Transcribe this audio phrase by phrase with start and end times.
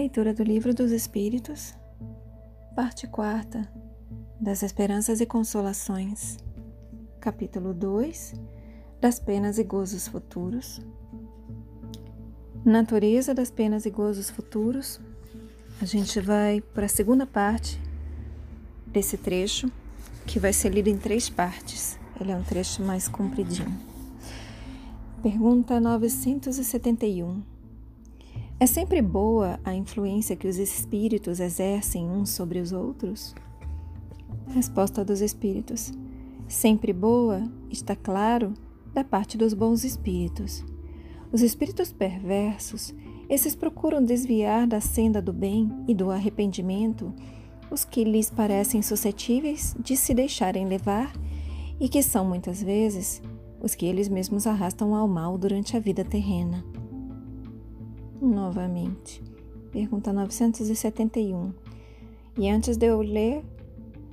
[0.00, 1.74] Leitura do Livro dos Espíritos,
[2.74, 3.68] parte 4
[4.40, 6.38] das Esperanças e Consolações,
[7.20, 8.32] capítulo 2
[8.98, 10.80] das Penas e Gozos Futuros.
[12.64, 14.98] Natureza das Penas e Gozos Futuros.
[15.82, 17.78] A gente vai para a segunda parte
[18.86, 19.70] desse trecho,
[20.26, 21.98] que vai ser lido em três partes.
[22.18, 23.78] Ele é um trecho mais compridinho.
[25.22, 27.59] Pergunta 971.
[28.62, 33.34] É sempre boa a influência que os espíritos exercem uns sobre os outros?
[34.48, 35.90] Resposta dos espíritos:
[36.46, 38.52] Sempre boa, está claro,
[38.92, 40.62] da parte dos bons espíritos.
[41.32, 42.94] Os espíritos perversos,
[43.30, 47.14] esses procuram desviar da senda do bem e do arrependimento
[47.70, 51.10] os que lhes parecem suscetíveis de se deixarem levar
[51.80, 53.22] e que são muitas vezes
[53.58, 56.62] os que eles mesmos arrastam ao mal durante a vida terrena
[58.20, 59.22] novamente.
[59.70, 61.52] Pergunta 971.
[62.38, 63.44] E antes de eu ler,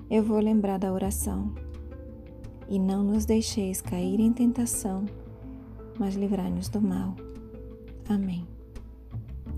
[0.09, 1.53] eu vou lembrar da oração.
[2.69, 5.05] E não nos deixeis cair em tentação,
[5.97, 7.15] mas livrai-nos do mal.
[8.09, 8.45] Amém.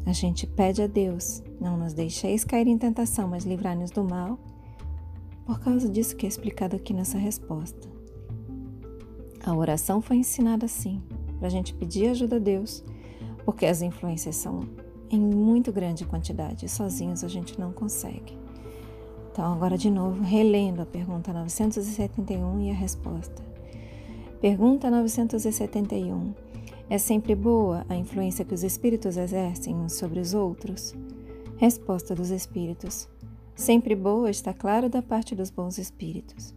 [0.06, 4.40] A gente pede a Deus, não nos deixeis cair em tentação, mas livrai-nos do mal,
[5.46, 7.88] por causa disso que é explicado aqui nessa resposta.
[9.44, 11.02] A oração foi ensinada assim,
[11.38, 12.84] para a gente pedir ajuda a Deus
[13.50, 14.60] porque as influências são
[15.10, 18.38] em muito grande quantidade, sozinhos a gente não consegue.
[19.32, 23.44] Então, agora de novo, relendo a pergunta 971 e a resposta.
[24.40, 26.32] Pergunta 971.
[26.92, 30.94] É sempre boa a influência que os espíritos exercem uns sobre os outros?
[31.58, 33.10] Resposta dos espíritos.
[33.56, 36.54] Sempre boa está claro da parte dos bons espíritos.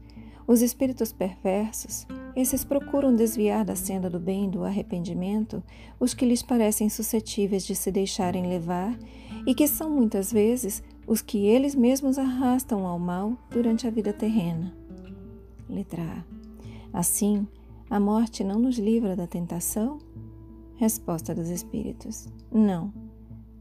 [0.47, 5.62] Os espíritos perversos, esses procuram desviar da senda do bem e do arrependimento
[6.00, 8.98] os que lhes parecem suscetíveis de se deixarem levar
[9.47, 14.12] e que são muitas vezes os que eles mesmos arrastam ao mal durante a vida
[14.12, 14.72] terrena.
[15.69, 16.98] Letra A.
[16.98, 17.47] Assim,
[17.91, 19.98] a morte não nos livra da tentação?
[20.76, 22.92] Resposta dos espíritos: Não.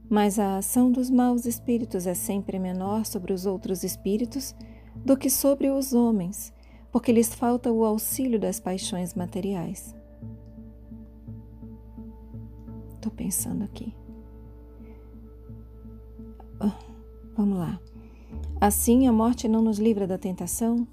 [0.10, 4.56] Mas a ação dos maus espíritos é sempre menor sobre os outros espíritos
[4.96, 6.54] do que sobre os homens
[6.92, 9.96] porque lhes falta o auxílio das paixões materiais.
[12.96, 13.96] Estou pensando aqui.
[16.60, 16.78] Ah,
[17.36, 17.80] vamos lá.
[18.60, 20.88] Assim a morte não nos livra da tentação?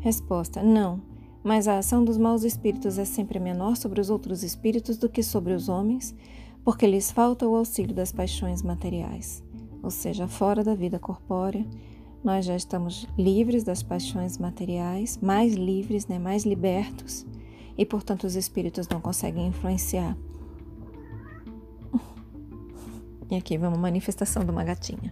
[0.00, 1.00] Resposta: não.
[1.44, 5.22] Mas a ação dos maus espíritos é sempre menor sobre os outros espíritos do que
[5.22, 6.14] sobre os homens,
[6.64, 9.42] porque lhes falta o auxílio das paixões materiais,
[9.82, 11.66] ou seja, fora da vida corpórea
[12.22, 17.26] nós já estamos livres das paixões materiais, mais livres, né, mais libertos,
[17.76, 20.16] e portanto os espíritos não conseguem influenciar.
[23.30, 25.10] E aqui vamos manifestação de uma gatinha.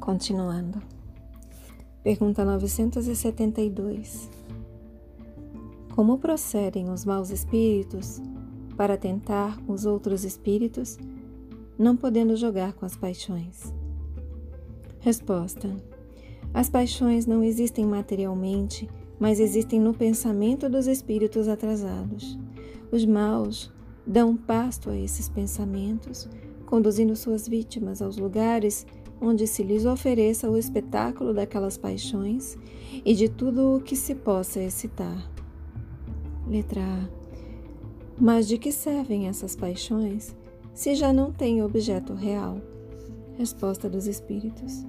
[0.00, 0.82] Continuando.
[2.02, 4.30] Pergunta 972.
[5.94, 8.22] Como procedem os maus espíritos
[8.74, 10.98] para tentar os outros espíritos,
[11.78, 13.81] não podendo jogar com as paixões?
[15.02, 15.68] Resposta:
[16.54, 22.38] As paixões não existem materialmente, mas existem no pensamento dos espíritos atrasados.
[22.92, 23.72] Os maus
[24.06, 26.28] dão pasto a esses pensamentos,
[26.66, 28.86] conduzindo suas vítimas aos lugares
[29.20, 32.56] onde se lhes ofereça o espetáculo daquelas paixões
[33.04, 35.28] e de tudo o que se possa excitar.
[36.46, 37.08] Letra A.
[38.20, 40.32] Mas de que servem essas paixões
[40.72, 42.60] se já não têm objeto real?
[43.36, 44.84] Resposta dos Espíritos.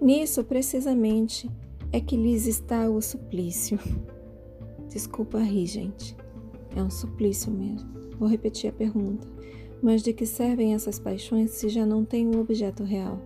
[0.00, 1.50] Nisso, precisamente,
[1.92, 3.78] é que lhes está o suplício.
[4.88, 6.16] Desculpa rir, gente.
[6.74, 7.90] É um suplício mesmo.
[8.18, 9.26] Vou repetir a pergunta.
[9.82, 13.20] Mas de que servem essas paixões se já não têm um objeto real?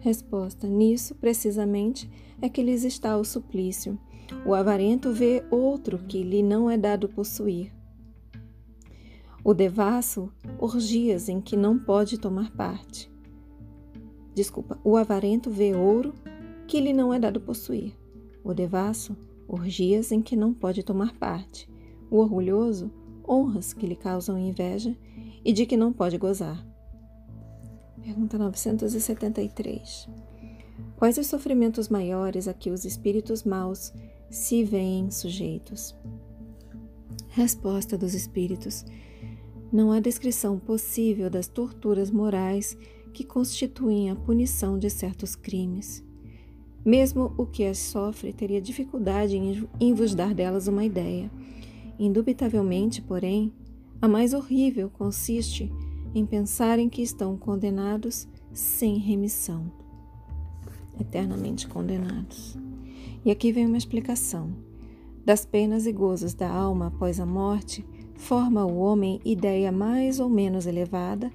[0.00, 3.98] Resposta: Nisso, precisamente, é que lhes está o suplício.
[4.46, 7.72] O avarento vê outro que lhe não é dado possuir.
[9.44, 13.10] O devasso, orgias em que não pode tomar parte.
[14.34, 16.14] Desculpa, o avarento vê ouro
[16.66, 17.96] que lhe não é dado possuir.
[18.44, 19.16] O devasso,
[19.46, 21.68] orgias em que não pode tomar parte.
[22.10, 22.90] O orgulhoso,
[23.28, 24.96] honras que lhe causam inveja
[25.44, 26.64] e de que não pode gozar.
[28.02, 30.08] Pergunta 973.
[30.96, 33.92] Quais os sofrimentos maiores a que os espíritos maus
[34.30, 35.94] se veem sujeitos?
[37.28, 38.84] Resposta dos espíritos:
[39.72, 42.76] Não há descrição possível das torturas morais
[43.12, 46.04] que constituem a punição de certos crimes.
[46.84, 49.36] Mesmo o que as sofre teria dificuldade
[49.80, 51.30] em vos dar delas uma ideia.
[51.98, 53.52] Indubitavelmente, porém,
[54.00, 55.70] a mais horrível consiste
[56.14, 59.70] em pensarem que estão condenados sem remissão,
[60.98, 62.56] eternamente condenados.
[63.24, 64.50] E aqui vem uma explicação.
[65.24, 67.84] Das penas e gozos da alma após a morte,
[68.14, 71.30] forma o homem ideia mais ou menos elevada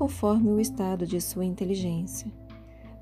[0.00, 2.32] conforme o estado de sua inteligência.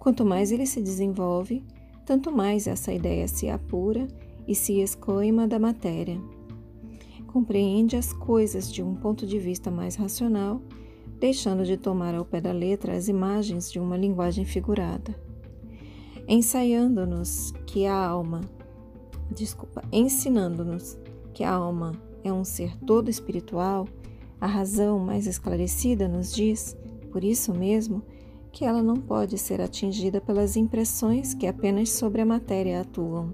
[0.00, 1.64] Quanto mais ele se desenvolve,
[2.04, 4.08] tanto mais essa ideia se apura
[4.48, 6.20] e se escoima da matéria.
[7.28, 10.60] Compreende as coisas de um ponto de vista mais racional,
[11.20, 15.14] deixando de tomar ao pé da letra as imagens de uma linguagem figurada.
[16.26, 18.40] Ensaiando-nos que a alma,
[19.30, 20.98] desculpa, ensinando-nos
[21.32, 21.92] que a alma
[22.24, 23.86] é um ser todo espiritual,
[24.40, 26.76] a razão mais esclarecida nos diz,
[27.10, 28.02] por isso mesmo,
[28.52, 33.32] que ela não pode ser atingida pelas impressões que apenas sobre a matéria atuam.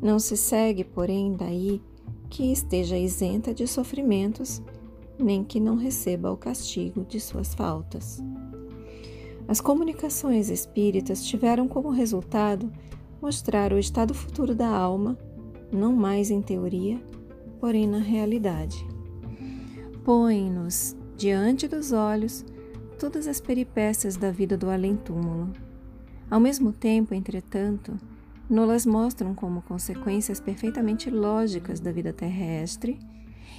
[0.00, 1.80] Não se segue, porém, daí
[2.28, 4.62] que esteja isenta de sofrimentos,
[5.18, 8.22] nem que não receba o castigo de suas faltas.
[9.46, 12.72] As comunicações espíritas tiveram como resultado
[13.20, 15.18] mostrar o estado futuro da alma,
[15.72, 17.02] não mais em teoria,
[17.58, 18.86] porém na realidade.
[20.04, 22.44] Põe-nos diante dos olhos
[22.98, 25.52] todas as peripécias da vida do além-túmulo.
[26.30, 27.98] Ao mesmo tempo, entretanto,
[28.48, 32.98] nolas mostram como consequências perfeitamente lógicas da vida terrestre,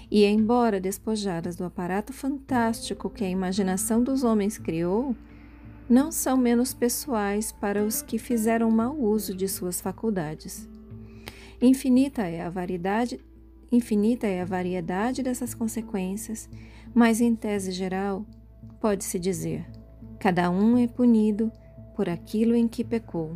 [0.09, 5.15] e, embora despojadas do aparato fantástico que a imaginação dos homens criou,
[5.87, 10.67] não são menos pessoais para os que fizeram mau uso de suas faculdades.
[11.61, 13.19] Infinita é a variedade,
[13.71, 16.49] infinita é a variedade dessas consequências,
[16.93, 18.25] mas em tese geral,
[18.79, 19.65] pode-se dizer:
[20.19, 21.51] cada um é punido
[21.95, 23.35] por aquilo em que pecou.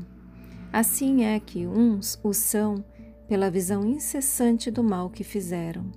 [0.71, 2.83] Assim é que uns o são
[3.27, 5.91] pela visão incessante do mal que fizeram,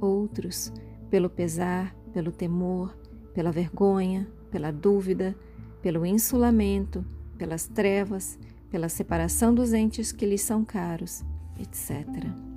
[0.00, 0.72] outros
[1.10, 2.96] pelo pesar, pelo temor,
[3.34, 5.36] pela vergonha, pela dúvida,
[5.82, 7.04] pelo insulamento,
[7.36, 8.38] pelas trevas,
[8.70, 11.22] pela separação dos entes que lhes são caros,
[11.58, 12.51] etc.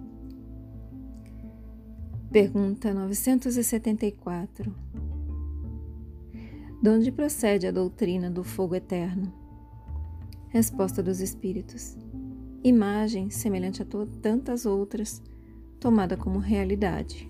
[2.36, 4.76] Pergunta 974
[6.82, 9.34] de onde procede a doutrina do fogo eterno?
[10.50, 11.98] Resposta dos Espíritos:
[12.62, 13.86] Imagem semelhante a
[14.22, 15.24] tantas outras,
[15.80, 17.26] tomada como realidade.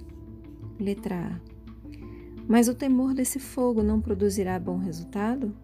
[0.80, 1.40] Letra A.
[2.48, 5.56] Mas o temor desse fogo não produzirá bom resultado?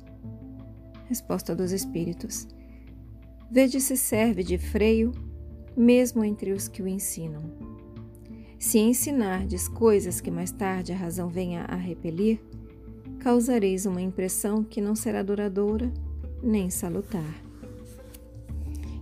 [1.10, 2.48] Resposta dos Espíritos:
[3.50, 5.12] Vede se serve de freio,
[5.76, 7.71] mesmo entre os que o ensinam.
[8.62, 12.40] Se ensinardes coisas que mais tarde a razão venha a repelir,
[13.18, 15.92] causareis uma impressão que não será duradoura
[16.44, 17.42] nem salutar.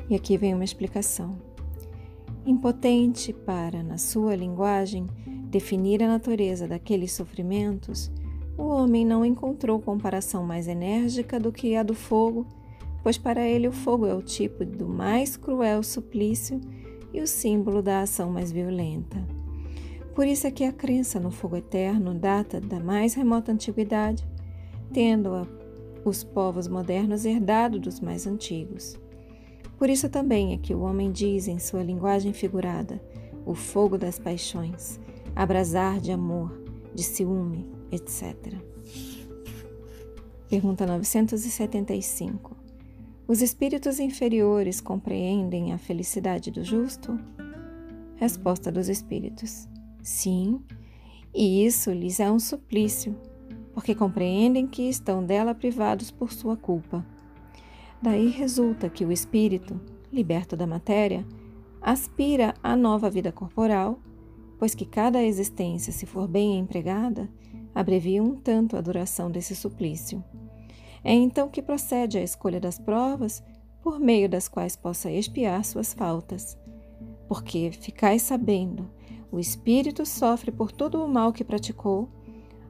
[0.10, 1.38] E aqui vem uma explicação.
[2.46, 5.06] Impotente para, na sua linguagem,
[5.50, 8.10] definir a natureza daqueles sofrimentos,
[8.58, 12.48] o homem não encontrou comparação mais enérgica do que a do fogo,
[13.04, 16.62] pois para ele o fogo é o tipo do mais cruel suplício
[17.14, 19.39] e o símbolo da ação mais violenta.
[20.14, 24.28] Por isso é que a crença no fogo eterno data da mais remota antiguidade,
[24.92, 25.48] tendo-a
[26.04, 29.00] os povos modernos herdado dos mais antigos.
[29.78, 33.02] Por isso também é que o homem diz em sua linguagem figurada
[33.46, 35.00] o fogo das paixões,
[35.36, 36.62] abrasar de amor,
[36.94, 38.36] de ciúme, etc.
[40.50, 42.58] Pergunta 975.
[43.28, 47.20] Os espíritos inferiores compreendem a felicidade do justo?
[48.16, 49.69] Resposta dos espíritos:
[50.02, 50.62] Sim,
[51.34, 53.16] e isso lhes é um suplício,
[53.74, 57.06] porque compreendem que estão dela privados por sua culpa.
[58.02, 59.80] Daí resulta que o espírito,
[60.12, 61.26] liberto da matéria,
[61.82, 64.00] aspira à nova vida corporal,
[64.58, 67.30] pois que cada existência, se for bem empregada,
[67.74, 70.24] abrevia um tanto a duração desse suplício.
[71.04, 73.44] É então que procede a escolha das provas
[73.82, 76.58] por meio das quais possa expiar suas faltas.
[77.28, 78.90] Porque ficais sabendo
[79.32, 82.10] o espírito sofre por todo o mal que praticou,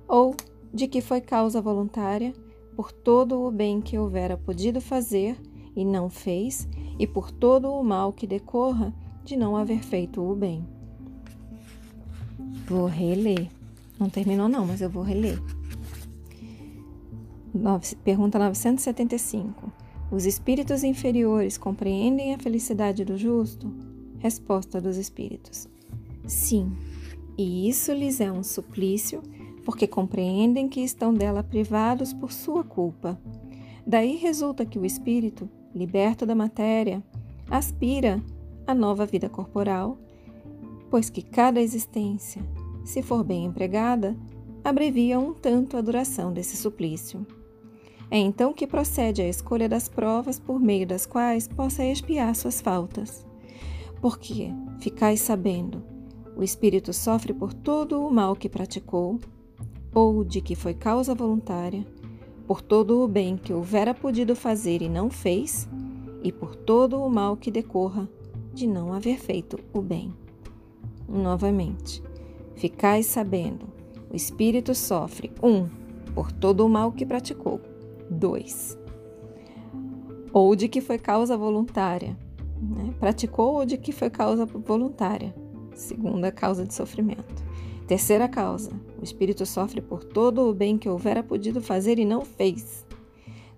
[0.08, 0.36] ou
[0.74, 2.34] de que foi causa voluntária,
[2.75, 5.38] por todo o bem que houvera podido fazer
[5.75, 10.36] e não fez, e por todo o mal que decorra de não haver feito o
[10.36, 10.68] bem.
[12.68, 13.50] Vou reler.
[14.00, 15.42] Não terminou, não, mas eu vou reler.
[18.04, 19.72] Pergunta 975.
[20.12, 23.72] Os espíritos inferiores compreendem a felicidade do justo?
[24.20, 25.68] Resposta dos espíritos.
[26.29, 26.71] Sim,
[27.36, 29.24] e isso lhes é um suplício,
[29.65, 33.19] porque compreendem que estão dela privados por sua culpa.
[33.86, 37.03] Daí resulta que o espírito, liberto da matéria,
[37.50, 38.24] aspira
[38.67, 39.98] à nova vida corporal,
[40.91, 42.43] pois que cada existência,
[42.86, 44.15] se for bem empregada,
[44.63, 47.25] abrevia um tanto a duração desse suplício.
[48.12, 52.62] É então que procede a escolha das provas por meio das quais possa expiar suas
[52.62, 53.25] faltas.
[54.00, 55.83] Porque, ficais sabendo,
[56.39, 59.19] o espírito sofre por todo o mal que praticou,
[59.93, 61.86] ou de que foi causa voluntária,
[62.48, 65.67] por todo o bem que houvera podido fazer e não fez,
[66.24, 68.08] e por todo o mal que decorra
[68.53, 70.13] de não haver feito o bem.
[71.10, 72.01] Novamente,
[72.55, 73.67] ficais sabendo,
[74.10, 75.67] o espírito sofre, um,
[76.15, 77.60] por todo o mal que praticou,
[78.10, 78.77] 2.
[80.31, 82.17] Ou de que foi causa voluntária.
[82.62, 82.93] Né?
[82.98, 85.36] Praticou ou de que foi causa voluntária.
[85.79, 87.41] Segunda causa de sofrimento.
[87.88, 88.69] Terceira causa:
[89.00, 92.86] o espírito sofre por todo o bem que houvera podido fazer e não fez.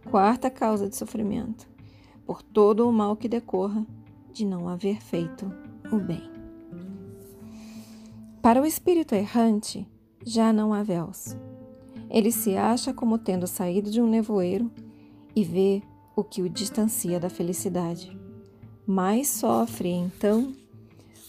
[0.09, 1.67] Quarta causa de sofrimento:
[2.23, 3.83] por todo o mal que decorra
[4.31, 5.51] de não haver feito
[5.91, 6.29] o bem.
[8.39, 9.87] Para o espírito errante,
[10.23, 11.35] já não há véus.
[12.07, 14.69] Ele se acha como tendo saído de um nevoeiro
[15.35, 15.81] e vê
[16.15, 18.15] o que o distancia da felicidade.
[18.85, 20.53] Mais sofre então,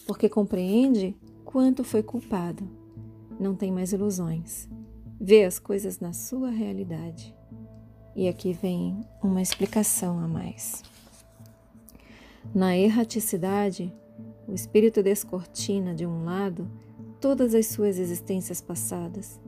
[0.07, 2.67] porque compreende quanto foi culpado.
[3.39, 4.67] Não tem mais ilusões.
[5.19, 7.33] Vê as coisas na sua realidade.
[8.15, 10.83] E aqui vem uma explicação a mais.
[12.53, 13.93] Na erraticidade,
[14.47, 16.69] o espírito descortina de um lado
[17.19, 19.39] todas as suas existências passadas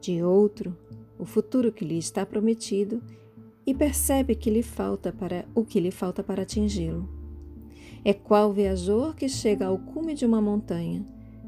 [0.00, 0.76] de outro
[1.18, 3.02] o futuro que lhe está prometido
[3.66, 7.17] e percebe que lhe falta para o que lhe falta para atingi-lo.
[8.08, 11.04] É qual viajor que chega ao cume de uma montanha,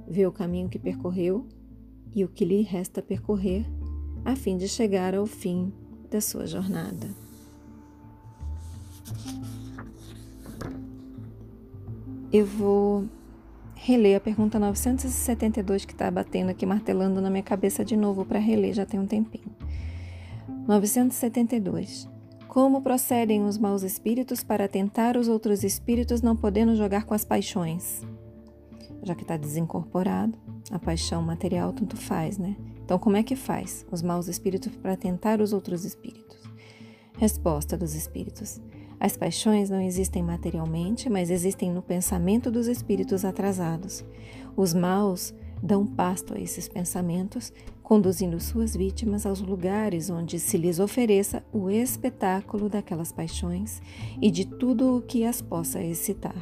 [0.07, 1.47] vê o caminho que percorreu
[2.15, 3.65] e o que lhe resta percorrer,
[4.27, 5.73] a fim de chegar ao fim
[6.11, 7.09] da sua jornada.
[12.31, 13.09] Eu vou
[13.75, 18.39] reler a pergunta 972 que está batendo aqui, martelando na minha cabeça de novo para
[18.39, 19.57] reler, já tem um tempinho.
[20.69, 22.10] 972.
[22.51, 27.25] Como procedem os maus espíritos para tentar os outros espíritos não podendo jogar com as
[27.25, 28.03] paixões?
[29.05, 30.37] Já que está desincorporado,
[30.69, 32.57] a paixão material tanto faz, né?
[32.85, 36.39] Então, como é que faz os maus espíritos para tentar os outros espíritos?
[37.17, 38.61] Resposta dos espíritos.
[38.99, 44.05] As paixões não existem materialmente, mas existem no pensamento dos espíritos atrasados.
[44.57, 47.53] Os maus dão pasto a esses pensamentos,
[47.91, 53.83] conduzindo suas vítimas aos lugares onde se lhes ofereça o espetáculo daquelas paixões
[54.23, 56.37] e de tudo o que as possa excitar.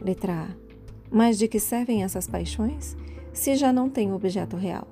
[0.00, 0.48] Letra A.
[1.12, 2.96] Mas de que servem essas paixões
[3.32, 4.88] se já não têm objeto real?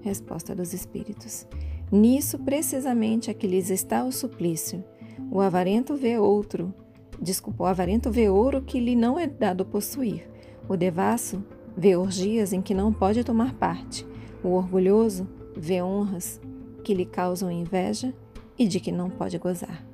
[0.00, 1.46] Resposta dos espíritos.
[1.92, 4.82] Nisso precisamente é que lhes está o suplício
[5.30, 6.74] o avarento vê outro,
[7.22, 10.28] desculpa, o avarento vê ouro que lhe não é dado possuir.
[10.68, 11.44] O devasso
[11.76, 14.04] vê orgias em que não pode tomar parte.
[14.42, 16.40] O orgulhoso vê honras
[16.82, 18.14] que lhe causam inveja
[18.58, 19.84] e de que não pode gozar.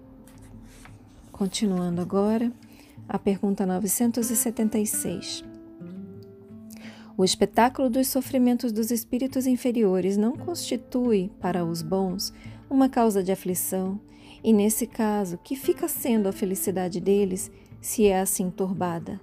[1.32, 2.52] Continuando agora,
[3.08, 5.44] a pergunta 976.
[7.16, 12.32] O espetáculo dos sofrimentos dos espíritos inferiores não constitui, para os bons,
[12.68, 14.00] uma causa de aflição
[14.46, 17.50] e nesse caso, que fica sendo a felicidade deles
[17.80, 19.20] se é assim turbada?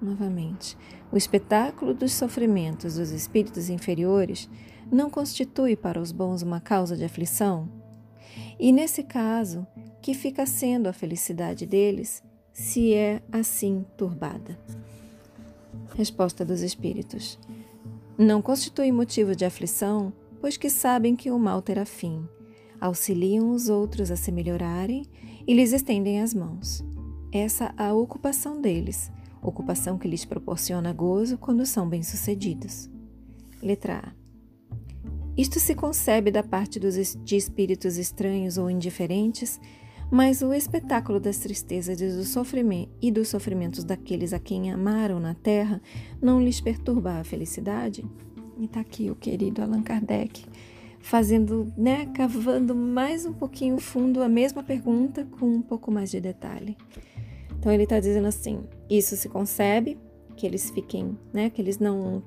[0.00, 0.78] Novamente,
[1.14, 4.50] o espetáculo dos sofrimentos dos espíritos inferiores
[4.90, 7.68] não constitui para os bons uma causa de aflição?
[8.58, 9.64] E nesse caso,
[10.02, 12.20] que fica sendo a felicidade deles
[12.52, 14.58] se é assim turbada?
[15.94, 17.38] Resposta dos espíritos:
[18.18, 22.28] Não constitui motivo de aflição, pois que sabem que o mal terá fim
[22.80, 25.06] auxiliam os outros a se melhorarem
[25.46, 26.84] e lhes estendem as mãos.
[27.32, 29.12] Essa a ocupação deles,
[29.44, 32.90] ocupação que lhes proporciona gozo quando são bem-sucedidos.
[33.62, 34.24] Letra A.
[35.36, 39.60] Isto se concebe da parte dos, de espíritos estranhos ou indiferentes,
[40.10, 45.18] mas o espetáculo das tristezas e, do sofrimento, e dos sofrimentos daqueles a quem amaram
[45.18, 45.80] na terra
[46.22, 48.04] não lhes perturba a felicidade?
[48.58, 50.44] E está aqui o querido Allan Kardec
[51.04, 56.18] fazendo, né, cavando mais um pouquinho fundo a mesma pergunta com um pouco mais de
[56.18, 56.78] detalhe.
[57.64, 59.96] Então ele está dizendo assim: isso se concebe,
[60.36, 62.22] que eles fiquem, né, que eles não,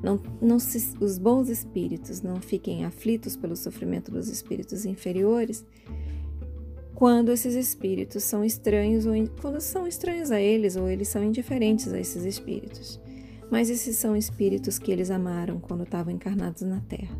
[0.00, 5.66] não, não se, os bons espíritos não fiquem aflitos pelo sofrimento dos espíritos inferiores,
[6.94, 11.92] quando esses espíritos são estranhos ou quando são estranhos a eles ou eles são indiferentes
[11.92, 13.00] a esses espíritos.
[13.50, 17.18] Mas esses são espíritos que eles amaram quando estavam encarnados na Terra.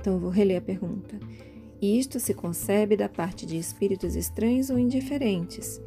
[0.00, 1.20] Então, eu vou reler a pergunta.
[1.82, 5.78] Isto se concebe da parte de espíritos estranhos ou indiferentes.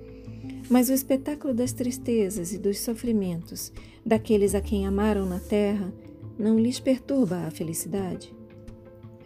[0.70, 3.72] Mas o espetáculo das tristezas e dos sofrimentos
[4.06, 5.94] daqueles a quem amaram na terra
[6.38, 8.34] não lhes perturba a felicidade?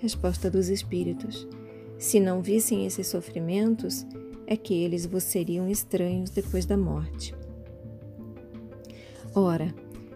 [0.01, 1.47] Resposta dos Espíritos:
[1.97, 4.05] Se não vissem esses sofrimentos,
[4.45, 7.33] é que eles vos seriam estranhos depois da morte.
[9.33, 9.73] Ora,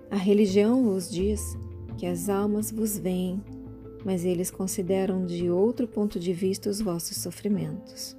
[0.10, 1.58] a religião vos diz
[1.98, 3.42] que as almas vos veem,
[4.04, 8.18] mas eles consideram de outro ponto de vista os vossos sofrimentos.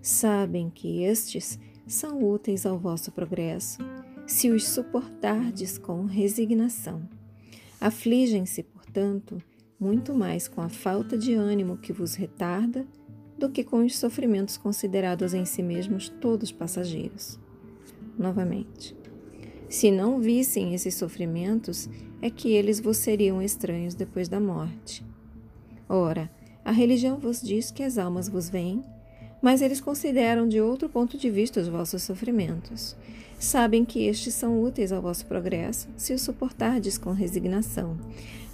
[0.00, 1.58] Sabem que estes
[1.92, 3.78] são úteis ao vosso progresso,
[4.26, 7.02] se os suportardes com resignação.
[7.80, 9.42] Afligem-se, portanto,
[9.78, 12.86] muito mais com a falta de ânimo que vos retarda
[13.36, 17.40] do que com os sofrimentos considerados em si mesmos todos passageiros.
[18.16, 18.96] Novamente,
[19.68, 21.88] se não vissem esses sofrimentos,
[22.22, 25.04] é que eles vos seriam estranhos depois da morte.
[25.88, 26.30] Ora,
[26.64, 28.84] a religião vos diz que as almas vos veem,
[29.42, 32.96] mas eles consideram de outro ponto de vista os vossos sofrimentos.
[33.38, 37.96] Sabem que estes são úteis ao vosso progresso, se os suportardes com resignação.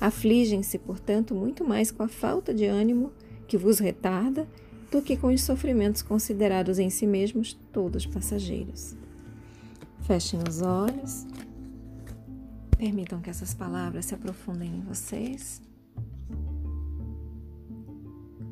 [0.00, 3.12] Afligem-se, portanto, muito mais com a falta de ânimo
[3.48, 4.46] que vos retarda
[4.90, 8.96] do que com os sofrimentos considerados em si mesmos todos passageiros.
[10.02, 11.26] Fechem os olhos.
[12.78, 15.60] Permitam que essas palavras se aprofundem em vocês.